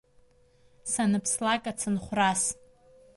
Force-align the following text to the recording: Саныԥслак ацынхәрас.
Саныԥслак 0.91 1.63
ацынхәрас. 1.71 2.43